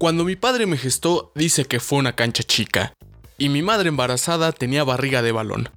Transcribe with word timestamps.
Cuando 0.00 0.24
mi 0.24 0.34
padre 0.34 0.64
me 0.64 0.78
gestó, 0.78 1.30
dice 1.34 1.66
que 1.66 1.78
fue 1.78 1.98
una 1.98 2.16
cancha 2.16 2.42
chica, 2.42 2.94
y 3.36 3.50
mi 3.50 3.60
madre 3.60 3.90
embarazada 3.90 4.50
tenía 4.50 4.82
barriga 4.82 5.20
de 5.20 5.30
balón. 5.30 5.68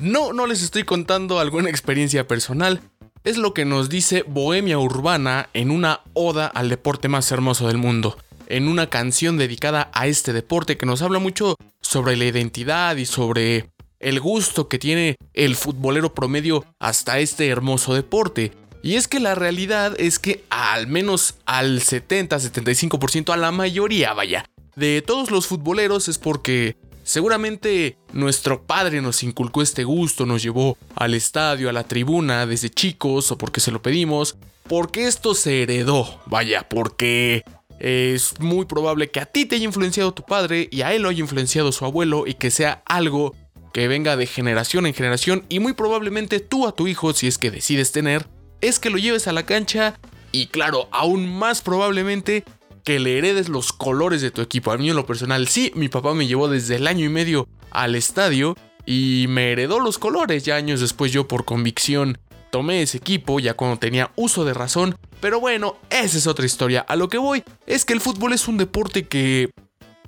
No, 0.00 0.32
no 0.32 0.46
les 0.46 0.62
estoy 0.62 0.84
contando 0.84 1.38
alguna 1.38 1.68
experiencia 1.68 2.26
personal, 2.26 2.80
es 3.24 3.36
lo 3.36 3.52
que 3.52 3.66
nos 3.66 3.90
dice 3.90 4.24
Bohemia 4.26 4.78
Urbana 4.78 5.50
en 5.52 5.70
una 5.70 6.00
oda 6.14 6.46
al 6.46 6.70
deporte 6.70 7.08
más 7.08 7.30
hermoso 7.30 7.66
del 7.66 7.76
mundo, 7.76 8.16
en 8.46 8.68
una 8.68 8.88
canción 8.88 9.36
dedicada 9.36 9.90
a 9.92 10.06
este 10.06 10.32
deporte 10.32 10.78
que 10.78 10.86
nos 10.86 11.02
habla 11.02 11.18
mucho 11.18 11.54
sobre 11.82 12.16
la 12.16 12.24
identidad 12.24 12.96
y 12.96 13.04
sobre 13.04 13.68
el 14.00 14.18
gusto 14.18 14.68
que 14.68 14.78
tiene 14.78 15.16
el 15.34 15.56
futbolero 15.56 16.14
promedio 16.14 16.64
hasta 16.78 17.18
este 17.18 17.48
hermoso 17.48 17.92
deporte. 17.92 18.50
Y 18.82 18.94
es 18.94 19.08
que 19.08 19.20
la 19.20 19.34
realidad 19.34 19.94
es 19.98 20.18
que 20.18 20.44
al 20.50 20.86
menos 20.86 21.34
al 21.46 21.80
70-75%, 21.80 23.32
a 23.32 23.36
la 23.36 23.50
mayoría, 23.50 24.12
vaya, 24.14 24.44
de 24.76 25.02
todos 25.02 25.30
los 25.30 25.46
futboleros 25.46 26.08
es 26.08 26.18
porque 26.18 26.76
seguramente 27.02 27.96
nuestro 28.12 28.62
padre 28.62 29.00
nos 29.00 29.22
inculcó 29.22 29.62
este 29.62 29.82
gusto, 29.82 30.26
nos 30.26 30.42
llevó 30.42 30.76
al 30.94 31.14
estadio, 31.14 31.68
a 31.68 31.72
la 31.72 31.84
tribuna 31.84 32.46
desde 32.46 32.70
chicos 32.70 33.32
o 33.32 33.38
porque 33.38 33.60
se 33.60 33.72
lo 33.72 33.82
pedimos, 33.82 34.36
porque 34.68 35.06
esto 35.08 35.34
se 35.34 35.62
heredó, 35.62 36.20
vaya, 36.26 36.68
porque 36.68 37.42
es 37.80 38.38
muy 38.40 38.66
probable 38.66 39.10
que 39.10 39.20
a 39.20 39.26
ti 39.26 39.46
te 39.46 39.56
haya 39.56 39.64
influenciado 39.64 40.12
tu 40.12 40.22
padre 40.22 40.68
y 40.70 40.82
a 40.82 40.92
él 40.92 41.02
lo 41.02 41.08
haya 41.08 41.20
influenciado 41.20 41.72
su 41.72 41.84
abuelo 41.84 42.24
y 42.26 42.34
que 42.34 42.50
sea 42.50 42.82
algo 42.84 43.34
que 43.72 43.88
venga 43.88 44.16
de 44.16 44.26
generación 44.26 44.86
en 44.86 44.94
generación 44.94 45.44
y 45.48 45.60
muy 45.60 45.72
probablemente 45.72 46.40
tú 46.40 46.66
a 46.66 46.72
tu 46.72 46.86
hijo, 46.86 47.12
si 47.14 47.26
es 47.26 47.38
que 47.38 47.50
decides 47.50 47.92
tener, 47.92 48.26
es 48.60 48.78
que 48.78 48.90
lo 48.90 48.98
lleves 48.98 49.28
a 49.28 49.32
la 49.32 49.44
cancha 49.44 49.98
y 50.32 50.46
claro, 50.46 50.88
aún 50.92 51.28
más 51.28 51.62
probablemente 51.62 52.44
que 52.84 52.98
le 52.98 53.18
heredes 53.18 53.48
los 53.48 53.72
colores 53.72 54.22
de 54.22 54.30
tu 54.30 54.40
equipo. 54.40 54.72
A 54.72 54.78
mí 54.78 54.88
en 54.90 54.96
lo 54.96 55.06
personal, 55.06 55.48
sí, 55.48 55.72
mi 55.74 55.88
papá 55.88 56.14
me 56.14 56.26
llevó 56.26 56.48
desde 56.48 56.76
el 56.76 56.86
año 56.86 57.04
y 57.04 57.08
medio 57.08 57.48
al 57.70 57.94
estadio 57.94 58.56
y 58.86 59.26
me 59.28 59.52
heredó 59.52 59.80
los 59.80 59.98
colores. 59.98 60.44
Ya 60.44 60.56
años 60.56 60.80
después 60.80 61.12
yo 61.12 61.28
por 61.28 61.44
convicción 61.44 62.18
tomé 62.50 62.82
ese 62.82 62.98
equipo 62.98 63.40
ya 63.40 63.54
cuando 63.54 63.78
tenía 63.78 64.10
uso 64.16 64.44
de 64.44 64.54
razón. 64.54 64.96
Pero 65.20 65.40
bueno, 65.40 65.76
esa 65.90 66.16
es 66.16 66.26
otra 66.26 66.46
historia. 66.46 66.80
A 66.80 66.96
lo 66.96 67.08
que 67.08 67.18
voy 67.18 67.44
es 67.66 67.84
que 67.84 67.92
el 67.92 68.00
fútbol 68.00 68.32
es 68.32 68.48
un 68.48 68.56
deporte 68.56 69.06
que 69.06 69.50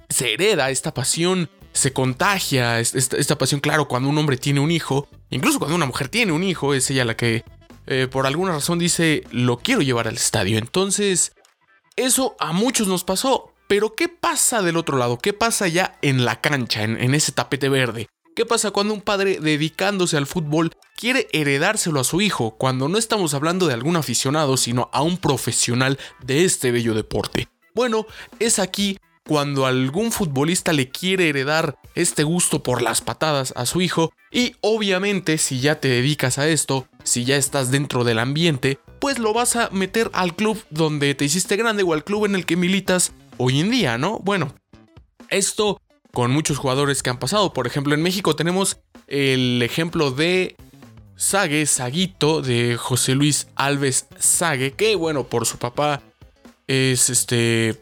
se 0.08 0.32
hereda 0.32 0.70
esta 0.70 0.94
pasión, 0.94 1.50
se 1.72 1.92
contagia 1.92 2.80
esta, 2.80 3.16
esta 3.16 3.38
pasión, 3.38 3.60
claro, 3.60 3.88
cuando 3.88 4.08
un 4.08 4.18
hombre 4.18 4.36
tiene 4.36 4.60
un 4.60 4.70
hijo, 4.70 5.08
incluso 5.30 5.58
cuando 5.58 5.76
una 5.76 5.86
mujer 5.86 6.08
tiene 6.08 6.32
un 6.32 6.42
hijo, 6.42 6.74
es 6.74 6.90
ella 6.90 7.04
la 7.04 7.16
que 7.16 7.44
eh, 7.86 8.08
por 8.10 8.26
alguna 8.26 8.52
razón 8.52 8.78
dice, 8.78 9.24
lo 9.30 9.58
quiero 9.58 9.82
llevar 9.82 10.08
al 10.08 10.16
estadio. 10.16 10.58
Entonces, 10.58 11.32
eso 11.96 12.36
a 12.38 12.52
muchos 12.52 12.88
nos 12.88 13.04
pasó. 13.04 13.52
Pero 13.68 13.94
¿qué 13.94 14.08
pasa 14.08 14.62
del 14.62 14.76
otro 14.76 14.98
lado? 14.98 15.18
¿Qué 15.18 15.32
pasa 15.32 15.68
ya 15.68 15.96
en 16.02 16.24
la 16.24 16.40
cancha, 16.40 16.82
en, 16.82 17.14
ese 17.14 17.30
tapete 17.30 17.68
verde? 17.68 18.08
¿Qué 18.34 18.44
pasa 18.44 18.72
cuando 18.72 18.94
un 18.94 19.00
padre 19.00 19.38
dedicándose 19.40 20.16
al 20.16 20.26
fútbol 20.26 20.72
quiere 20.96 21.28
heredárselo 21.32 22.00
a 22.00 22.04
su 22.04 22.20
hijo? 22.20 22.56
Cuando 22.56 22.88
no 22.88 22.98
estamos 22.98 23.32
hablando 23.32 23.68
de 23.68 23.74
algún 23.74 23.96
aficionado, 23.96 24.56
sino 24.56 24.90
a 24.92 25.02
un 25.02 25.18
profesional 25.18 26.00
de 26.20 26.44
este 26.44 26.72
bello 26.72 26.94
deporte. 26.94 27.48
Bueno, 27.74 28.06
es 28.40 28.58
aquí 28.58 28.98
cuando 29.30 29.64
algún 29.64 30.10
futbolista 30.10 30.72
le 30.72 30.90
quiere 30.90 31.28
heredar 31.28 31.78
este 31.94 32.24
gusto 32.24 32.64
por 32.64 32.82
las 32.82 33.00
patadas 33.00 33.52
a 33.54 33.64
su 33.64 33.80
hijo 33.80 34.12
y 34.32 34.56
obviamente 34.60 35.38
si 35.38 35.60
ya 35.60 35.78
te 35.78 35.86
dedicas 35.86 36.38
a 36.38 36.48
esto, 36.48 36.88
si 37.04 37.24
ya 37.24 37.36
estás 37.36 37.70
dentro 37.70 38.02
del 38.02 38.18
ambiente, 38.18 38.80
pues 38.98 39.20
lo 39.20 39.32
vas 39.32 39.54
a 39.54 39.70
meter 39.70 40.10
al 40.14 40.34
club 40.34 40.60
donde 40.70 41.14
te 41.14 41.26
hiciste 41.26 41.54
grande 41.54 41.84
o 41.84 41.92
al 41.92 42.02
club 42.02 42.24
en 42.24 42.34
el 42.34 42.44
que 42.44 42.56
militas 42.56 43.12
hoy 43.36 43.60
en 43.60 43.70
día, 43.70 43.98
¿no? 43.98 44.18
Bueno, 44.18 44.52
esto 45.28 45.80
con 46.12 46.32
muchos 46.32 46.58
jugadores 46.58 47.00
que 47.04 47.10
han 47.10 47.20
pasado, 47.20 47.52
por 47.52 47.68
ejemplo 47.68 47.94
en 47.94 48.02
México 48.02 48.34
tenemos 48.34 48.80
el 49.06 49.62
ejemplo 49.62 50.10
de 50.10 50.56
Sague, 51.14 51.66
Saguito, 51.66 52.42
de 52.42 52.76
José 52.76 53.14
Luis 53.14 53.46
Alves 53.54 54.08
Sague, 54.18 54.72
que 54.72 54.96
bueno, 54.96 55.28
por 55.28 55.46
su 55.46 55.56
papá 55.58 56.02
es 56.66 57.10
este 57.10 57.80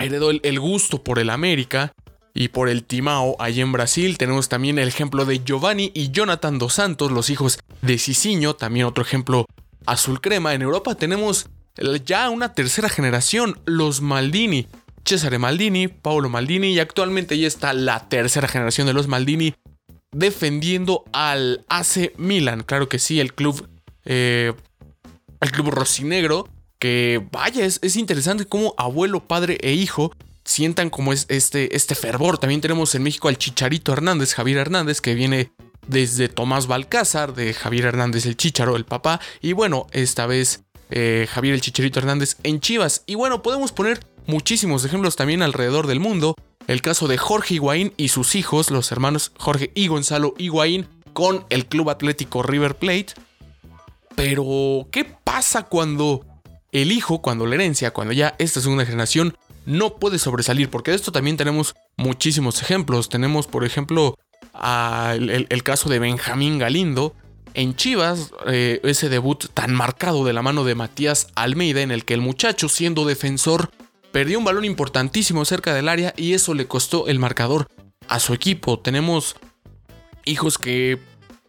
heredó 0.00 0.30
el, 0.30 0.60
gusto 0.60 1.02
por 1.02 1.18
el 1.18 1.30
América 1.30 1.92
y 2.34 2.48
por 2.48 2.68
el 2.68 2.84
Timao 2.84 3.36
allí 3.38 3.60
en 3.60 3.72
Brasil. 3.72 4.18
Tenemos 4.18 4.48
también 4.48 4.78
el 4.78 4.88
ejemplo 4.88 5.24
de 5.24 5.42
Giovanni 5.44 5.90
y 5.94 6.10
Jonathan 6.10 6.58
dos 6.58 6.74
Santos, 6.74 7.10
los 7.10 7.30
hijos 7.30 7.58
de 7.82 7.98
Cicinho, 7.98 8.54
también 8.54 8.86
otro 8.86 9.02
ejemplo 9.02 9.46
azul 9.86 10.20
crema. 10.20 10.54
En 10.54 10.62
Europa 10.62 10.94
tenemos 10.94 11.48
ya 12.04 12.28
una 12.30 12.54
tercera 12.54 12.88
generación, 12.88 13.60
los 13.64 14.00
Maldini. 14.00 14.66
Cesare 15.04 15.38
Maldini, 15.38 15.88
Paolo 15.88 16.28
Maldini 16.28 16.72
y 16.72 16.78
actualmente 16.78 17.38
ya 17.38 17.48
está 17.48 17.72
la 17.72 18.08
tercera 18.08 18.46
generación 18.46 18.86
de 18.86 18.92
los 18.92 19.08
Maldini 19.08 19.54
defendiendo 20.12 21.04
al 21.12 21.64
AC 21.68 22.12
Milan. 22.16 22.62
Claro 22.62 22.88
que 22.88 22.98
sí, 22.98 23.18
el 23.18 23.34
club, 23.34 23.68
eh, 24.04 24.52
el 25.40 25.50
club 25.52 25.70
rosinegro 25.70 26.48
que 26.80 27.24
vaya, 27.30 27.64
es, 27.64 27.96
interesante 27.96 28.46
cómo 28.46 28.74
abuelo, 28.76 29.28
padre 29.28 29.58
e 29.60 29.72
hijo 29.74 30.12
sientan 30.44 30.90
como 30.90 31.12
es 31.12 31.26
este, 31.28 31.76
este 31.76 31.94
fervor. 31.94 32.38
También 32.38 32.62
tenemos 32.62 32.94
en 32.94 33.04
México 33.04 33.28
al 33.28 33.38
Chicharito 33.38 33.92
Hernández, 33.92 34.34
Javier 34.34 34.58
Hernández, 34.58 35.00
que 35.00 35.14
viene 35.14 35.52
desde 35.86 36.28
Tomás 36.28 36.66
Balcázar, 36.66 37.34
de 37.34 37.52
Javier 37.52 37.84
Hernández 37.84 38.26
el 38.26 38.36
Chicharo, 38.36 38.76
el 38.76 38.86
papá. 38.86 39.20
Y 39.42 39.52
bueno, 39.52 39.86
esta 39.92 40.26
vez 40.26 40.64
eh, 40.90 41.28
Javier 41.30 41.54
el 41.54 41.60
Chicharito 41.60 42.00
Hernández 42.00 42.38
en 42.42 42.60
Chivas. 42.60 43.04
Y 43.06 43.14
bueno, 43.14 43.42
podemos 43.42 43.72
poner 43.72 44.00
muchísimos 44.26 44.84
ejemplos 44.84 45.16
también 45.16 45.42
alrededor 45.42 45.86
del 45.86 46.00
mundo. 46.00 46.34
El 46.66 46.80
caso 46.80 47.08
de 47.08 47.18
Jorge 47.18 47.54
Higuaín 47.56 47.92
y 47.98 48.08
sus 48.08 48.34
hijos, 48.34 48.70
los 48.70 48.90
hermanos 48.90 49.32
Jorge 49.38 49.70
y 49.74 49.88
Gonzalo 49.88 50.34
Higuaín, 50.38 50.88
con 51.12 51.44
el 51.50 51.66
Club 51.66 51.90
Atlético 51.90 52.42
River 52.42 52.76
Plate. 52.76 53.08
Pero, 54.16 54.88
¿qué 54.90 55.04
pasa 55.04 55.64
cuando 55.64 56.24
el 56.72 56.92
hijo, 56.92 57.22
cuando 57.22 57.46
la 57.46 57.56
herencia, 57.56 57.92
cuando 57.92 58.12
ya 58.12 58.34
esta 58.38 58.60
segunda 58.60 58.84
generación 58.84 59.36
no 59.66 59.96
puede 59.96 60.18
sobresalir, 60.18 60.70
porque 60.70 60.90
de 60.90 60.96
esto 60.96 61.12
también 61.12 61.36
tenemos 61.36 61.74
muchísimos 61.96 62.62
ejemplos. 62.62 63.08
Tenemos, 63.08 63.46
por 63.46 63.64
ejemplo, 63.64 64.18
el, 64.54 65.62
caso 65.62 65.88
de 65.88 65.98
Benjamín 65.98 66.58
Galindo. 66.58 67.14
En 67.52 67.74
Chivas, 67.74 68.30
eh, 68.46 68.80
ese 68.84 69.08
debut 69.08 69.46
tan 69.52 69.74
marcado 69.74 70.24
de 70.24 70.32
la 70.32 70.40
mano 70.40 70.62
de 70.62 70.76
Matías 70.76 71.26
Almeida, 71.34 71.82
en 71.82 71.90
el 71.90 72.04
que 72.04 72.14
el 72.14 72.20
muchacho, 72.20 72.68
siendo 72.68 73.04
defensor, 73.04 73.70
perdió 74.12 74.38
un 74.38 74.44
balón 74.44 74.64
importantísimo 74.64 75.44
cerca 75.44 75.74
del 75.74 75.88
área 75.88 76.14
y 76.16 76.34
eso 76.34 76.54
le 76.54 76.66
costó 76.66 77.08
el 77.08 77.18
marcador 77.18 77.66
a 78.08 78.20
su 78.20 78.34
equipo. 78.34 78.78
Tenemos 78.78 79.34
hijos 80.24 80.58
que 80.58 81.00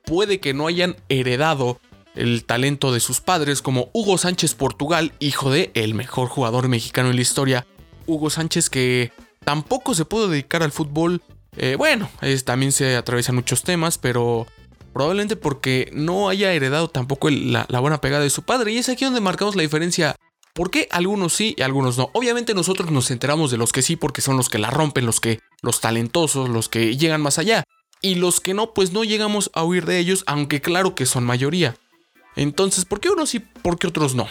puede 0.06 0.40
que 0.40 0.54
no 0.54 0.68
hayan 0.68 0.96
heredado 1.08 1.80
el 2.16 2.44
talento 2.44 2.92
de 2.92 3.00
sus 3.00 3.22
padres 3.22 3.62
como 3.62 3.90
Hugo 3.94 4.18
Sánchez 4.18 4.56
Portugal, 4.56 5.14
hijo 5.20 5.52
de 5.52 5.72
el 5.74 5.94
mejor 5.94 6.28
jugador 6.28 6.68
mexicano 6.68 7.10
en 7.10 7.16
la 7.16 7.22
historia. 7.22 7.66
Hugo 8.08 8.30
Sánchez 8.30 8.70
que 8.70 9.12
tampoco 9.44 9.94
se 9.94 10.06
pudo 10.06 10.28
dedicar 10.28 10.64
al 10.64 10.72
fútbol. 10.72 11.22
Eh, 11.58 11.76
bueno, 11.78 12.10
también 12.46 12.72
se 12.72 12.96
atraviesan 12.96 13.36
muchos 13.36 13.64
temas, 13.64 13.98
pero 13.98 14.48
probablemente 14.94 15.36
porque 15.36 15.90
no 15.94 16.30
haya 16.30 16.54
heredado 16.54 16.90
tampoco 16.90 17.30
la, 17.30 17.66
la, 17.70 17.80
buena 17.80 18.02
pegada 18.02 18.24
de 18.24 18.30
su 18.30 18.44
padre. 18.44 18.72
Y 18.72 18.78
es 18.78 18.90
aquí 18.90 19.06
donde 19.06 19.22
marcamos 19.22 19.56
la 19.56 19.62
diferencia. 19.62 20.16
¿Por 20.54 20.70
qué 20.70 20.90
algunos 20.92 21.34
sí 21.34 21.56
y 21.58 21.62
algunos 21.62 21.98
no? 21.98 22.10
Obviamente 22.14 22.54
nosotros 22.54 22.92
nos 22.92 23.10
enteramos 23.10 23.52
de 23.52 23.58
los 23.58 23.72
que 23.72 23.82
sí 23.82 23.96
porque 23.96 24.22
son 24.22 24.36
los 24.36 24.50
que 24.50 24.60
la 24.60 24.70
rompen, 24.70 25.06
los 25.06 25.22
que 25.22 25.40
los 25.62 25.80
talentosos, 25.80 26.50
los 26.50 26.68
que 26.68 26.98
llegan 26.98 27.22
más 27.22 27.40
allá. 27.40 27.64
Y 28.02 28.16
los 28.16 28.42
que 28.42 28.54
no, 28.54 28.74
pues 28.74 28.92
no 28.92 29.04
llegamos 29.04 29.52
a 29.54 29.64
huir 29.64 29.86
de 29.86 30.00
ellos, 30.00 30.24
aunque 30.26 30.60
claro 30.60 30.96
que 30.96 31.06
son 31.06 31.24
mayoría. 31.24 31.76
Entonces, 32.36 32.86
¿por 32.86 33.00
qué 33.00 33.10
unos 33.10 33.30
sí, 33.30 33.40
por 33.40 33.78
qué 33.78 33.88
otros 33.88 34.16
no? 34.16 34.28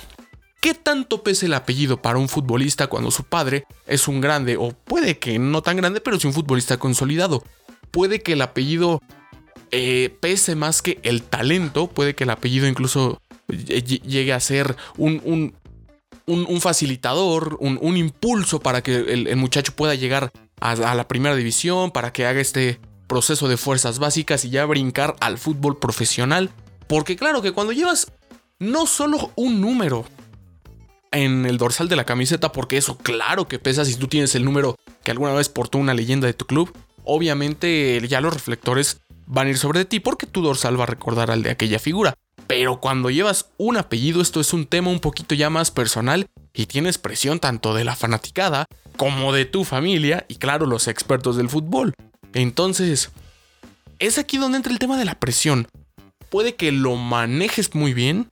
¿Qué 0.61 0.75
tanto 0.75 1.23
pesa 1.23 1.47
el 1.47 1.55
apellido 1.55 2.03
para 2.03 2.19
un 2.19 2.29
futbolista 2.29 2.87
cuando 2.87 3.11
su 3.11 3.25
padre 3.25 3.65
es 3.87 4.09
un 4.09 4.21
grande, 4.21 4.57
o 4.59 4.73
puede 4.73 5.19
que 5.19 5.39
no 5.39 5.63
tan 5.63 5.77
grande, 5.77 6.01
pero 6.01 6.21
sí 6.21 6.27
un 6.27 6.35
futbolista 6.35 6.77
consolidado? 6.77 7.43
Puede 7.91 8.23
que 8.23 8.35
el 8.35 8.43
apellido 8.43 9.01
eh, 9.73 10.17
pese 10.21 10.57
más 10.57 10.83
que 10.83 10.99
el 11.03 11.23
talento, 11.23 11.87
puede 11.87 12.15
que 12.15 12.25
el 12.25 12.31
apellido 12.31 12.67
incluso 12.67 13.21
llegue 13.49 14.33
a 14.33 14.41
ser 14.41 14.77
un, 14.97 15.55
facilitador, 16.61 17.57
un, 17.61 17.97
impulso 17.97 18.61
para 18.61 18.83
que 18.83 18.97
el, 18.97 19.37
muchacho 19.37 19.73
pueda 19.75 19.95
llegar 19.95 20.33
a, 20.61 20.95
la 20.95 21.07
primera 21.07 21.37
división, 21.37 21.93
para 21.93 22.13
que 22.13 22.27
haga 22.27 22.41
este 22.41 22.81
proceso 23.07 23.49
de 23.49 23.57
fuerzas 23.57 23.99
básicas 23.99 24.45
y 24.45 24.51
ya 24.51 24.65
brincar 24.67 25.17
al 25.21 25.39
fútbol 25.39 25.79
profesional. 25.79 26.51
Porque 26.91 27.15
claro 27.15 27.41
que 27.41 27.53
cuando 27.53 27.73
llevas 27.73 28.11
no 28.59 28.85
solo 28.85 29.31
un 29.37 29.61
número 29.61 30.05
en 31.13 31.47
el 31.47 31.57
dorsal 31.57 31.89
de 31.89 31.95
la 31.95 32.03
camiseta, 32.03 32.51
porque 32.51 32.79
eso 32.79 32.99
claro 32.99 33.47
que 33.47 33.61
pesa 33.61 33.85
si 33.85 33.95
tú 33.95 34.09
tienes 34.09 34.35
el 34.35 34.45
número 34.45 34.75
que 35.05 35.13
alguna 35.13 35.33
vez 35.33 35.49
portó 35.49 35.79
una 35.79 35.95
leyenda 35.95 36.27
de 36.27 36.35
tu 36.35 36.47
club, 36.47 36.77
obviamente 37.05 38.05
ya 38.09 38.21
los 38.21 38.35
reflectores 38.35 39.03
van 39.27 39.47
a 39.47 39.51
ir 39.51 39.59
sobre 39.59 39.85
ti 39.85 40.01
porque 40.01 40.27
tu 40.27 40.43
dorsal 40.43 40.81
va 40.81 40.83
a 40.83 40.89
recordar 40.89 41.31
al 41.31 41.45
de 41.45 41.51
aquella 41.51 41.79
figura. 41.79 42.15
Pero 42.49 42.81
cuando 42.81 43.09
llevas 43.09 43.51
un 43.57 43.77
apellido, 43.77 44.21
esto 44.21 44.41
es 44.41 44.53
un 44.53 44.67
tema 44.67 44.91
un 44.91 44.99
poquito 44.99 45.37
ya 45.37 45.49
más 45.49 45.71
personal 45.71 46.27
y 46.53 46.67
tienes 46.67 46.99
presión 46.99 47.39
tanto 47.39 47.73
de 47.73 47.85
la 47.85 47.95
fanaticada 47.95 48.67
como 48.97 49.33
de 49.33 49.45
tu 49.45 49.63
familia 49.63 50.27
y 50.27 50.39
claro, 50.39 50.67
los 50.67 50.89
expertos 50.89 51.37
del 51.37 51.51
fútbol. 51.51 51.95
Entonces, 52.35 53.11
es 54.01 54.19
aquí 54.19 54.39
donde 54.39 54.57
entra 54.57 54.73
el 54.73 54.81
tema 54.81 54.99
de 54.99 55.05
la 55.05 55.21
presión. 55.21 55.69
Puede 56.31 56.55
que 56.55 56.73
lo 56.73 56.97
manejes 56.97 57.75
muy 57.75 57.93
bien 57.93 58.29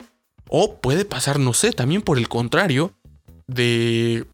o 0.49 0.77
puede 0.77 1.05
pasar, 1.05 1.39
no 1.39 1.53
sé, 1.53 1.73
también 1.73 2.03
por 2.03 2.19
el 2.19 2.29
contrario, 2.29 2.93
de 3.47 4.27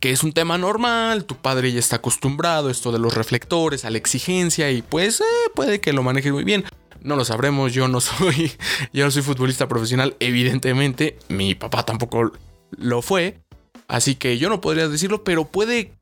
que 0.00 0.10
es 0.10 0.22
un 0.22 0.32
tema 0.32 0.58
normal, 0.58 1.24
tu 1.24 1.36
padre 1.36 1.72
ya 1.72 1.78
está 1.78 1.96
acostumbrado 1.96 2.68
a 2.68 2.70
esto 2.70 2.92
de 2.92 2.98
los 2.98 3.14
reflectores, 3.14 3.84
a 3.84 3.90
la 3.90 3.98
exigencia 3.98 4.70
y 4.70 4.82
pues 4.82 5.20
eh, 5.20 5.24
puede 5.54 5.80
que 5.80 5.92
lo 5.92 6.02
manejes 6.02 6.32
muy 6.32 6.44
bien. 6.44 6.64
No 7.02 7.16
lo 7.16 7.24
sabremos, 7.24 7.72
yo 7.72 7.88
no 7.88 8.00
soy, 8.00 8.52
yo 8.92 9.04
no 9.04 9.10
soy 9.10 9.22
futbolista 9.22 9.68
profesional, 9.68 10.16
evidentemente, 10.20 11.18
mi 11.28 11.54
papá 11.54 11.84
tampoco 11.84 12.32
lo 12.76 13.02
fue, 13.02 13.40
así 13.86 14.14
que 14.14 14.38
yo 14.38 14.48
no 14.48 14.60
podría 14.60 14.88
decirlo, 14.88 15.24
pero 15.24 15.46
puede 15.46 15.97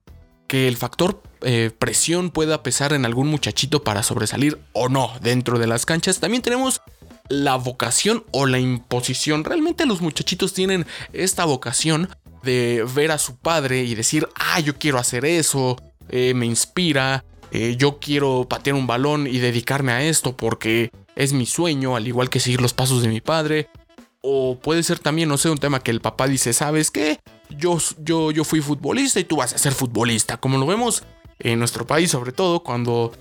que 0.46 0.68
el 0.68 0.76
factor 0.76 1.22
eh, 1.42 1.70
presión 1.76 2.30
pueda 2.30 2.62
pesar 2.62 2.92
en 2.92 3.04
algún 3.04 3.28
muchachito 3.28 3.82
para 3.82 4.02
sobresalir 4.02 4.58
o 4.72 4.88
no 4.88 5.12
dentro 5.20 5.58
de 5.58 5.66
las 5.66 5.86
canchas. 5.86 6.20
También 6.20 6.42
tenemos 6.42 6.82
la 7.28 7.56
vocación 7.56 8.24
o 8.30 8.46
la 8.46 8.58
imposición. 8.58 9.44
Realmente 9.44 9.86
los 9.86 10.00
muchachitos 10.00 10.52
tienen 10.52 10.86
esta 11.12 11.44
vocación 11.44 12.08
de 12.42 12.86
ver 12.94 13.10
a 13.10 13.18
su 13.18 13.36
padre 13.36 13.84
y 13.84 13.94
decir, 13.94 14.28
ah, 14.36 14.60
yo 14.60 14.78
quiero 14.78 14.98
hacer 14.98 15.24
eso, 15.24 15.76
eh, 16.08 16.32
me 16.34 16.46
inspira, 16.46 17.24
eh, 17.50 17.76
yo 17.76 17.98
quiero 17.98 18.46
patear 18.48 18.76
un 18.76 18.86
balón 18.86 19.26
y 19.26 19.38
dedicarme 19.38 19.92
a 19.92 20.02
esto 20.02 20.36
porque 20.36 20.90
es 21.16 21.32
mi 21.32 21.46
sueño, 21.46 21.96
al 21.96 22.06
igual 22.06 22.30
que 22.30 22.40
seguir 22.40 22.60
los 22.60 22.72
pasos 22.72 23.02
de 23.02 23.08
mi 23.08 23.20
padre. 23.20 23.68
O 24.20 24.58
puede 24.60 24.82
ser 24.82 24.98
también, 24.98 25.28
no 25.28 25.38
sé, 25.38 25.50
un 25.50 25.58
tema 25.58 25.80
que 25.80 25.90
el 25.90 26.00
papá 26.00 26.26
dice, 26.26 26.52
¿sabes 26.52 26.90
qué? 26.90 27.20
Yo, 27.50 27.78
yo, 27.98 28.30
yo 28.30 28.44
fui 28.44 28.60
futbolista 28.60 29.20
y 29.20 29.24
tú 29.24 29.36
vas 29.36 29.54
a 29.54 29.58
ser 29.58 29.72
futbolista. 29.72 30.36
Como 30.36 30.58
lo 30.58 30.66
vemos 30.66 31.04
en 31.38 31.58
nuestro 31.58 31.86
país, 31.86 32.10
sobre 32.10 32.32
todo 32.32 32.60
cuando 32.60 33.12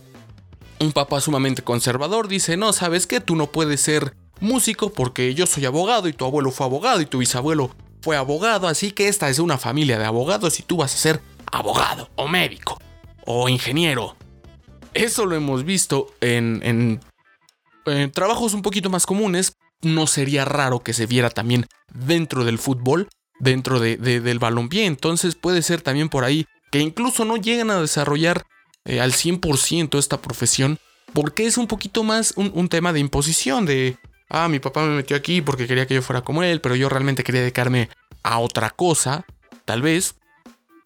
un 0.80 0.92
papá 0.92 1.22
sumamente 1.22 1.62
conservador 1.62 2.27
dice, 2.27 2.57
no, 2.57 2.74
¿sabes 2.74 3.07
qué? 3.07 3.19
Tú 3.19 3.36
no 3.36 3.48
puedes 3.48 3.81
ser 3.81 4.16
músico 4.39 4.92
porque 4.92 5.33
yo 5.33 5.45
soy 5.45 5.66
abogado 5.66 6.07
y 6.07 6.13
tu 6.13 6.25
abuelo 6.25 6.51
fue 6.51 6.66
abogado 6.66 7.01
y 7.01 7.06
tu 7.06 7.19
bisabuelo 7.19 7.72
fue 8.01 8.18
abogado, 8.18 8.68
así 8.68 8.92
que 8.92 9.07
esta 9.07 9.30
es 9.30 9.39
una 9.39 9.57
familia 9.57 9.98
de 9.98 10.06
abogados 10.06 10.60
y 10.60 10.63
tú 10.63 10.77
vas 10.77 10.94
a 10.94 10.98
ser 10.98 11.22
abogado 11.51 12.10
o 12.16 12.27
médico 12.27 12.77
o 13.25 13.50
ingeniero. 13.50 14.16
Eso 14.94 15.25
lo 15.25 15.36
hemos 15.36 15.63
visto 15.63 16.13
en, 16.22 16.62
en, 16.63 18.12
trabajos 18.12 18.54
un 18.54 18.62
poquito 18.62 18.89
más 18.89 19.06
comunes. 19.06 19.54
No 19.81 20.07
sería 20.07 20.45
raro 20.45 20.80
que 20.80 20.94
se 20.94 21.06
viera 21.06 21.30
también 21.30 21.66
dentro 21.94 22.45
del 22.45 22.60
fútbol, 22.60 23.10
dentro 23.39 23.79
de, 23.79 23.97
del 23.97 24.39
balompié. 24.39 24.85
Entonces 24.85 25.35
puede 25.35 25.61
ser 25.61 25.81
también 25.81 26.09
por 26.09 26.23
ahí 26.23 26.45
que 26.71 26.79
incluso 26.79 27.25
no 27.25 27.37
lleguen 27.37 27.71
a 27.71 27.81
desarrollar 27.81 28.45
eh, 28.85 28.99
al 28.99 29.13
100% 29.13 29.97
esta 29.97 30.21
profesión, 30.21 30.79
porque 31.13 31.45
es 31.45 31.57
un 31.57 31.67
poquito 31.67 32.03
más 32.03 32.33
un, 32.35 32.51
un, 32.53 32.69
tema 32.69 32.91
de 32.91 32.99
imposición, 32.99 33.65
de, 33.65 33.97
ah, 34.29 34.49
mi 34.49 34.59
papá 34.59 34.83
me 34.83 34.95
metió 34.95 35.15
aquí 35.15 35.41
porque 35.41 35.67
quería 35.67 35.87
que 35.87 35.95
yo 35.95 36.01
fuera 36.01 36.21
como 36.21 36.43
él, 36.43 36.61
pero 36.61 36.75
yo 36.75 36.89
realmente 36.89 37.23
quería 37.23 37.41
dedicarme 37.41 37.89
a 38.23 38.39
otra 38.39 38.69
cosa, 38.71 39.25
tal 39.65 39.81
vez. 39.81 40.15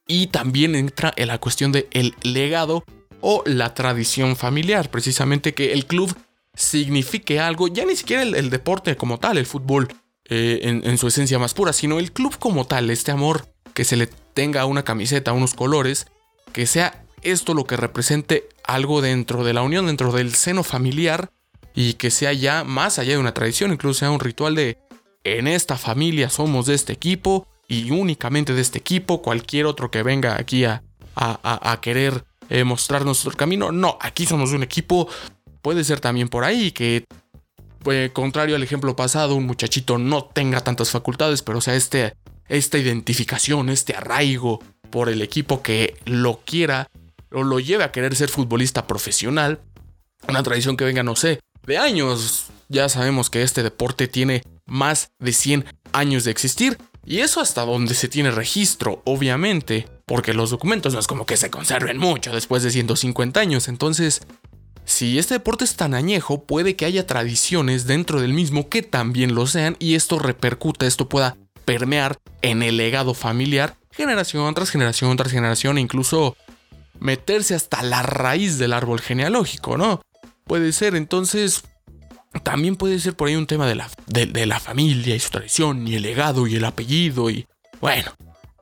Y 0.07 0.27
también 0.27 0.75
entra 0.75 1.13
en 1.15 1.27
la 1.27 1.37
cuestión 1.37 1.71
del 1.71 1.87
el 1.91 2.15
legado 2.23 2.83
o 3.21 3.43
la 3.45 3.73
tradición 3.73 4.35
familiar, 4.35 4.89
precisamente 4.89 5.53
que 5.53 5.73
el 5.73 5.85
club 5.85 6.15
signifique 6.55 7.39
algo, 7.39 7.67
ya 7.67 7.85
ni 7.85 7.95
siquiera 7.95 8.23
el, 8.23 8.49
deporte 8.49 8.95
como 8.95 9.19
tal, 9.19 9.37
el 9.37 9.45
fútbol 9.45 9.87
eh, 10.29 10.81
en, 10.83 10.97
su 10.97 11.07
esencia 11.07 11.39
más 11.39 11.53
pura, 11.53 11.73
sino 11.73 11.99
el 11.99 12.11
club 12.11 12.37
como 12.37 12.65
tal, 12.65 12.89
este 12.89 13.11
amor 13.11 13.47
que 13.73 13.83
se 13.83 13.95
le 13.95 14.07
tenga 14.33 14.61
a 14.61 14.65
una 14.65 14.83
camiseta, 14.83 15.33
unos 15.33 15.53
colores, 15.53 16.07
que 16.53 16.67
sea 16.67 17.03
esto 17.23 17.53
lo 17.53 17.65
que 17.65 17.77
represente 17.77 18.47
algo 18.63 19.01
dentro 19.01 19.43
de 19.43 19.53
la 19.53 19.61
unión, 19.61 19.87
dentro 19.87 20.11
del 20.11 20.35
seno 20.35 20.63
familiar 20.63 21.31
y 21.73 21.93
que 21.93 22.11
sea 22.11 22.33
ya 22.33 22.63
más 22.63 22.99
allá 22.99 23.13
de 23.13 23.17
una 23.17 23.33
tradición, 23.33 23.71
incluso 23.71 23.99
sea 23.99 24.11
un 24.11 24.19
ritual 24.19 24.55
de 24.55 24.77
en 25.23 25.47
esta 25.47 25.77
familia 25.77 26.29
somos 26.29 26.65
de 26.67 26.75
este 26.75 26.93
equipo 26.93 27.47
y 27.67 27.91
únicamente 27.91 28.53
de 28.53 28.61
este 28.61 28.79
equipo, 28.79 29.21
cualquier 29.21 29.65
otro 29.65 29.91
que 29.91 30.03
venga 30.03 30.35
aquí 30.39 30.65
a, 30.65 30.83
a, 31.15 31.79
querer 31.81 32.23
eh, 32.49 32.63
mostrar 32.63 33.05
nuestro 33.05 33.31
camino, 33.31 33.71
no, 33.71 33.97
aquí 34.01 34.25
somos 34.25 34.51
un 34.53 34.63
equipo, 34.63 35.07
puede 35.61 35.83
ser 35.83 35.99
también 35.99 36.29
por 36.29 36.43
ahí 36.43 36.71
que, 36.71 37.05
eh, 37.85 38.11
contrario 38.13 38.55
al 38.55 38.63
ejemplo 38.63 38.95
pasado, 38.95 39.35
un 39.35 39.45
muchachito 39.45 39.97
no 39.97 40.25
tenga 40.25 40.61
tantas 40.61 40.91
facultades, 40.91 41.41
pero 41.41 41.61
sea, 41.61 41.75
este, 41.75 42.13
esta 42.47 42.77
identificación, 42.77 43.69
este 43.69 43.95
arraigo 43.95 44.59
por 44.89 45.09
el 45.09 45.21
equipo 45.21 45.61
que 45.61 45.95
lo 46.05 46.41
quiera 46.45 46.89
o 47.31 47.43
lo 47.43 47.59
lleve 47.59 47.83
a 47.83 47.91
querer 47.91 48.15
ser 48.15 48.29
futbolista 48.29 48.87
profesional, 48.87 49.59
una 50.27 50.43
tradición 50.43 50.77
que 50.77 50.85
venga, 50.85 51.03
no 51.03 51.15
sé, 51.15 51.39
de 51.65 51.77
años. 51.77 52.45
Ya 52.67 52.89
sabemos 52.89 53.29
que 53.29 53.41
este 53.41 53.63
deporte 53.63 54.07
tiene 54.07 54.43
más 54.65 55.11
de 55.19 55.33
100 55.33 55.65
años 55.91 56.23
de 56.23 56.31
existir 56.31 56.77
y 57.05 57.19
eso 57.19 57.41
hasta 57.41 57.65
donde 57.65 57.95
se 57.95 58.07
tiene 58.07 58.29
registro, 58.29 59.01
obviamente, 59.05 59.87
porque 60.05 60.33
los 60.33 60.51
documentos 60.51 60.93
no 60.93 60.99
es 60.99 61.07
como 61.07 61.25
que 61.25 61.37
se 61.37 61.49
conserven 61.49 61.97
mucho 61.97 62.31
después 62.31 62.61
de 62.61 62.69
150 62.69 63.39
años. 63.39 63.67
Entonces, 63.67 64.21
si 64.89 65.19
este 65.19 65.35
deporte 65.35 65.65
es 65.65 65.75
tan 65.75 65.93
añejo, 65.93 66.45
puede 66.45 66.75
que 66.75 66.85
haya 66.85 67.05
tradiciones 67.05 67.85
dentro 67.85 68.21
del 68.21 68.33
mismo 68.33 68.69
que 68.69 68.81
también 68.81 69.35
lo 69.35 69.45
sean 69.45 69.77
y 69.77 69.93
esto 69.93 70.17
repercuta, 70.17 70.87
esto 70.87 71.07
pueda 71.07 71.37
permear 71.63 72.17
en 72.41 72.63
el 72.63 72.77
legado 72.77 73.13
familiar, 73.13 73.75
generación 73.91 74.51
tras 74.55 74.71
generación 74.71 75.15
tras 75.15 75.31
generación, 75.31 75.77
e 75.77 75.81
incluso 75.81 76.35
meterse 76.99 77.53
hasta 77.53 77.83
la 77.83 78.01
raíz 78.01 78.57
del 78.57 78.73
árbol 78.73 78.99
genealógico, 78.99 79.77
¿no? 79.77 80.01
Puede 80.45 80.71
ser, 80.71 80.95
entonces, 80.95 81.61
también 82.41 82.75
puede 82.75 82.97
ser 82.97 83.15
por 83.15 83.27
ahí 83.27 83.35
un 83.35 83.45
tema 83.45 83.67
de 83.67 83.75
la, 83.75 83.91
de, 84.07 84.45
la 84.47 84.59
familia 84.59 85.15
y 85.15 85.19
su 85.19 85.29
tradición 85.29 85.87
y 85.87 85.97
el 85.97 86.01
legado 86.01 86.47
y 86.47 86.55
el 86.55 86.65
apellido 86.65 87.29
y 87.29 87.45
bueno, 87.79 88.11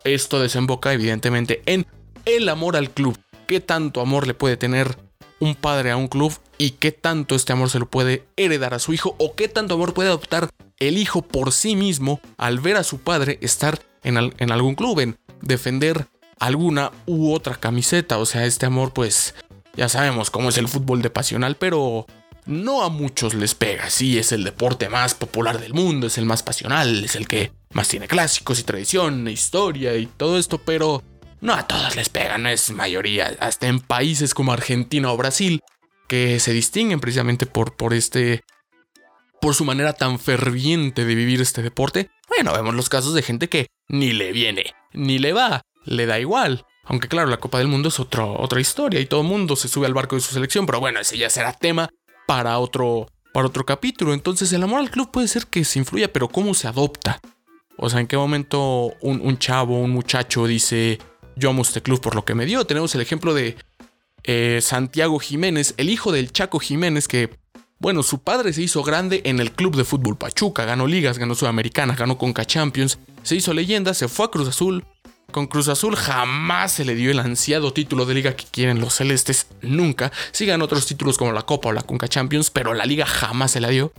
esto 0.03 0.41
desemboca 0.41 0.91
evidentemente 0.91 1.61
en 1.65 1.87
el 2.25 2.49
amor 2.49 2.75
al 2.75 2.89
club. 2.89 3.17
¿Qué 3.47 3.61
tanto 3.61 4.01
amor 4.01 4.27
le 4.27 4.33
puede 4.33 4.57
tener 4.57 5.06
un 5.39 5.55
padre 5.55 5.91
a 5.91 5.97
un 5.97 6.07
club 6.07 6.33
y 6.57 6.71
qué 6.71 6.91
tanto 6.91 7.35
este 7.35 7.53
amor 7.53 7.69
se 7.69 7.79
lo 7.79 7.89
puede 7.89 8.25
heredar 8.35 8.73
a 8.73 8.79
su 8.79 8.93
hijo 8.93 9.15
o 9.19 9.35
qué 9.35 9.47
tanto 9.47 9.75
amor 9.75 9.93
puede 9.93 10.09
adoptar 10.09 10.49
el 10.79 10.97
hijo 10.97 11.21
por 11.21 11.51
sí 11.51 11.75
mismo 11.75 12.19
al 12.37 12.59
ver 12.59 12.77
a 12.77 12.83
su 12.83 12.99
padre 12.99 13.37
estar 13.41 13.79
en, 14.03 14.33
en 14.37 14.51
algún 14.51 14.75
club, 14.75 14.99
en 14.99 15.17
defender 15.41 16.07
alguna 16.39 16.91
u 17.05 17.33
otra 17.33 17.55
camiseta. 17.55 18.17
O 18.17 18.25
sea, 18.25 18.45
este 18.45 18.65
amor 18.65 18.93
pues 18.93 19.35
ya 19.75 19.89
sabemos 19.89 20.31
cómo 20.31 20.49
es 20.49 20.57
el 20.57 20.67
fútbol 20.67 21.01
de 21.01 21.09
pasional, 21.09 21.55
pero 21.55 22.05
no 22.45 22.83
a 22.83 22.89
muchos 22.89 23.33
les 23.33 23.53
pega. 23.55 23.89
Sí, 23.89 24.17
es 24.17 24.31
el 24.31 24.43
deporte 24.43 24.89
más 24.89 25.13
popular 25.13 25.59
del 25.59 25.73
mundo, 25.73 26.07
es 26.07 26.17
el 26.17 26.25
más 26.25 26.43
pasional, 26.43 27.03
es 27.05 27.15
el 27.15 27.27
que 27.27 27.51
más 27.73 27.87
tiene 27.87 28.07
clásicos 28.07 28.59
y 28.59 28.63
tradición, 28.63 29.27
historia 29.27 29.95
y 29.97 30.07
todo 30.07 30.37
esto, 30.37 30.57
pero 30.57 31.03
no 31.41 31.53
a 31.53 31.67
todos 31.67 31.95
les 31.95 32.09
pega, 32.09 32.37
no 32.37 32.49
es 32.49 32.71
mayoría. 32.71 33.35
Hasta 33.39 33.67
en 33.67 33.79
países 33.79 34.33
como 34.33 34.53
Argentina 34.53 35.11
o 35.11 35.17
Brasil, 35.17 35.61
que 36.07 36.39
se 36.39 36.53
distinguen 36.53 36.99
precisamente 36.99 37.45
por, 37.45 37.75
por 37.75 37.93
este. 37.93 38.43
por 39.41 39.55
su 39.55 39.65
manera 39.65 39.93
tan 39.93 40.19
ferviente 40.19 41.05
de 41.05 41.15
vivir 41.15 41.41
este 41.41 41.61
deporte. 41.61 42.09
Bueno, 42.27 42.53
vemos 42.53 42.75
los 42.75 42.89
casos 42.89 43.13
de 43.13 43.21
gente 43.21 43.49
que 43.49 43.67
ni 43.87 44.11
le 44.11 44.31
viene, 44.31 44.73
ni 44.93 45.19
le 45.19 45.33
va, 45.33 45.61
le 45.85 46.05
da 46.05 46.19
igual. 46.19 46.65
Aunque 46.85 47.07
claro, 47.09 47.29
la 47.29 47.37
Copa 47.37 47.57
del 47.57 47.67
Mundo 47.67 47.89
es 47.89 47.99
otra 47.99 48.59
historia 48.59 48.99
y 48.99 49.05
todo 49.05 49.21
el 49.21 49.27
mundo 49.27 49.55
se 49.55 49.67
sube 49.67 49.85
al 49.85 49.93
barco 49.93 50.15
de 50.15 50.21
su 50.21 50.33
selección, 50.33 50.65
pero 50.65 50.79
bueno, 50.79 50.99
ese 51.01 51.17
ya 51.17 51.29
será 51.29 51.51
tema 51.51 51.89
para 52.27 52.59
otro, 52.59 53.07
para 53.33 53.47
otro 53.47 53.65
capítulo. 53.65 54.13
Entonces 54.13 54.51
el 54.53 54.63
amor 54.63 54.79
al 54.79 54.89
club 54.89 55.11
puede 55.11 55.27
ser 55.27 55.47
que 55.47 55.65
se 55.65 55.79
influya, 55.79 56.11
pero 56.13 56.29
¿cómo 56.29 56.53
se 56.53 56.67
adopta? 56.67 57.19
O 57.77 57.89
sea, 57.89 57.99
¿en 57.99 58.07
qué 58.07 58.17
momento 58.17 58.93
un, 59.01 59.37
chavo, 59.37 59.79
un 59.79 59.91
muchacho 59.91 60.47
dice, 60.47 60.97
yo 61.37 61.49
amo 61.49 61.61
este 61.61 61.81
club 61.81 62.01
por 62.01 62.15
lo 62.15 62.25
que 62.25 62.35
me 62.35 62.45
dio? 62.45 62.65
Tenemos 62.65 62.93
el 62.95 63.01
ejemplo 63.01 63.33
de 63.33 63.55
eh, 64.23 64.59
Santiago 64.61 65.19
Jiménez, 65.19 65.73
el 65.77 65.89
hijo 65.89 66.11
del 66.11 66.31
Chaco 66.31 66.59
Jiménez, 66.59 67.07
que 67.07 67.29
Bueno, 67.79 68.01
su 68.01 68.23
padre 68.23 68.53
se 68.53 68.63
hizo 68.63 68.81
grande 68.83 69.21
en 69.25 69.39
el 69.39 69.51
club 69.51 69.75
de 69.75 69.83
fútbol 69.83 70.17
Pachuca, 70.17 70.65
ganó 70.65 70.87
ligas, 70.87 71.19
ganó 71.19 71.35
Sudamericana, 71.35 71.95
ganó 71.95 72.17
Conca 72.17 72.43
Champions, 72.43 72.97
se 73.21 73.35
hizo 73.35 73.53
leyenda, 73.53 73.93
se 73.93 74.07
fue 74.07 74.25
a 74.25 74.29
Cruz 74.29 74.47
Azul. 74.47 74.83
Con 75.31 75.47
Cruz 75.47 75.67
Azul 75.67 75.95
jamás 75.95 76.71
se 76.71 76.85
le 76.85 76.95
dio 76.95 77.11
el 77.11 77.19
ansiado 77.19 77.73
título 77.73 78.05
de 78.05 78.13
liga 78.13 78.35
que 78.35 78.45
quieren 78.49 78.79
los 78.79 78.95
celestes, 78.95 79.47
nunca. 79.61 80.11
Sí 80.31 80.49
otros 80.49 80.87
títulos 80.87 81.17
como 81.17 81.33
la 81.33 81.41
Copa 81.41 81.69
o 81.69 81.73
la 81.73 81.81
Conca 81.81 82.07
Champions, 82.07 82.49
pero 82.49 82.73
la 82.73 82.85
liga 82.85 83.05
jamás 83.05 83.51
se 83.51 83.59
la 83.59 83.67
dio. 83.67 83.91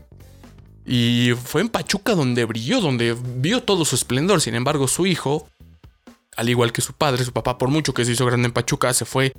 Y 0.87 1.33
fue 1.45 1.61
en 1.61 1.69
Pachuca 1.69 2.15
donde 2.15 2.47
brilló, 2.47 2.81
donde 2.81 3.15
vio 3.37 3.63
todo 3.63 3.85
su 3.85 3.95
esplendor. 3.95 4.41
Sin 4.41 4.55
embargo, 4.55 4.89
su 4.89 5.05
hijo, 5.05 5.47
al 6.39 6.49
igual 6.49 6.73
que 6.73 6.81
su 6.81 6.93
padre, 6.93 7.25
su 7.25 7.33
papá, 7.33 7.59
por 7.59 7.69
mucho 7.69 7.93
que 7.93 8.05
se 8.05 8.13
hizo 8.13 8.25
grande 8.25 8.47
en 8.47 8.53
Pachuca, 8.53 8.95
se 8.95 9.05
fue 9.05 9.33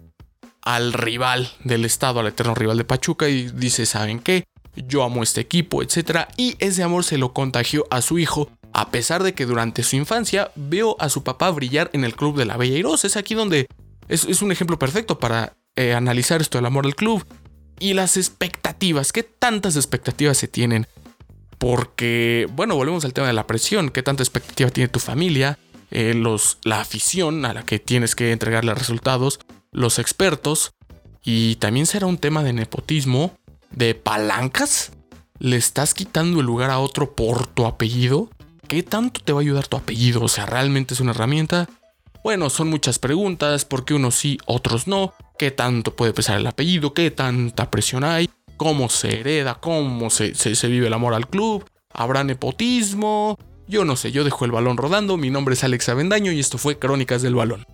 al 0.61 0.91
rival 0.91 1.49
del 1.63 1.85
estado, 1.85 2.19
al 2.19 2.27
eterno 2.27 2.53
rival 2.53 2.77
de 2.77 2.83
Pachuca 2.83 3.29
y 3.29 3.49
dice, 3.51 3.85
¿saben 3.85 4.19
qué? 4.19 4.43
Yo 4.75 5.03
amo 5.03 5.23
este 5.23 5.39
equipo, 5.39 5.81
etc. 5.81 6.27
Y 6.35 6.57
ese 6.59 6.83
amor 6.83 7.05
se 7.05 7.17
lo 7.17 7.31
contagió 7.31 7.85
a 7.89 8.01
su 8.01 8.19
hijo, 8.19 8.49
a 8.73 8.91
pesar 8.91 9.23
de 9.23 9.33
que 9.33 9.45
durante 9.45 9.81
su 9.83 9.95
infancia 9.95 10.51
veo 10.55 10.97
a 10.99 11.07
su 11.07 11.23
papá 11.23 11.49
brillar 11.51 11.89
en 11.93 12.03
el 12.03 12.17
club 12.17 12.35
de 12.35 12.43
la 12.43 12.57
Bella 12.57 12.77
Irosa. 12.77 13.07
Es 13.07 13.15
aquí 13.15 13.33
donde 13.33 13.67
es, 14.09 14.41
un 14.41 14.51
ejemplo 14.51 14.77
perfecto 14.77 15.19
para 15.19 15.53
eh, 15.77 15.93
analizar 15.93 16.41
esto 16.41 16.57
del 16.57 16.65
amor 16.65 16.85
al 16.85 16.95
club. 16.95 17.25
Y 17.79 17.93
las 17.93 18.17
expectativas, 18.17 19.13
¿qué 19.13 19.23
tantas 19.23 19.77
expectativas 19.77 20.37
se 20.37 20.49
tienen? 20.49 20.85
Porque, 21.59 22.45
bueno, 22.51 22.75
volvemos 22.75 23.05
al 23.05 23.13
tema 23.13 23.27
de 23.27 23.33
la 23.33 23.47
presión, 23.47 23.89
¿qué 23.89 24.03
tanta 24.03 24.21
expectativa 24.21 24.69
tiene 24.69 24.89
tu 24.89 24.99
familia? 24.99 25.57
Eh, 25.91 26.13
los, 26.13 26.57
la 26.63 26.81
afición 26.81 27.45
a 27.45 27.53
la 27.53 27.63
que 27.63 27.79
tienes 27.79 28.15
que 28.15 28.31
entregarle 28.31 28.73
resultados, 28.73 29.39
los 29.71 29.99
expertos, 29.99 30.73
y 31.23 31.55
también 31.55 31.85
será 31.85 32.05
un 32.05 32.17
tema 32.17 32.43
de 32.43 32.53
nepotismo, 32.53 33.33
de 33.71 33.95
palancas. 33.95 34.91
¿Le 35.39 35.55
estás 35.55 35.93
quitando 35.93 36.41
el 36.41 36.45
lugar 36.45 36.69
a 36.69 36.79
otro 36.79 37.15
por 37.15 37.47
tu 37.47 37.65
apellido? 37.65 38.29
¿Qué 38.67 38.83
tanto 38.83 39.21
te 39.21 39.31
va 39.33 39.39
a 39.39 39.41
ayudar 39.41 39.67
tu 39.67 39.77
apellido? 39.77 40.21
O 40.21 40.27
sea, 40.27 40.45
¿realmente 40.45 40.93
es 40.93 40.99
una 40.99 41.11
herramienta? 41.11 41.67
Bueno, 42.23 42.49
son 42.49 42.69
muchas 42.69 42.99
preguntas, 42.99 43.63
¿por 43.65 43.85
qué 43.85 43.93
unos 43.93 44.15
sí, 44.15 44.37
otros 44.45 44.87
no? 44.87 45.13
¿Qué 45.37 45.51
tanto 45.51 45.95
puede 45.95 46.13
pesar 46.13 46.37
el 46.37 46.47
apellido? 46.47 46.93
¿Qué 46.93 47.09
tanta 47.11 47.71
presión 47.71 48.03
hay? 48.03 48.29
¿Cómo 48.57 48.89
se 48.89 49.21
hereda? 49.21 49.55
¿Cómo 49.55 50.09
se, 50.09 50.35
se, 50.35 50.55
se 50.55 50.67
vive 50.67 50.87
el 50.87 50.93
amor 50.93 51.13
al 51.13 51.27
club? 51.29 51.63
¿Habrá 51.93 52.23
nepotismo? 52.25 53.39
Yo 53.69 53.85
no 53.85 53.95
sé, 53.95 54.11
yo 54.11 54.23
dejo 54.23 54.45
el 54.45 54.51
balón 54.51 54.77
rodando, 54.77 55.15
mi 55.15 55.29
nombre 55.29 55.53
es 55.53 55.63
Alex 55.63 55.89
Avendaño 55.89 56.31
y 56.31 56.39
esto 56.39 56.57
fue 56.57 56.79
Crónicas 56.79 57.21
del 57.21 57.35
Balón. 57.35 57.67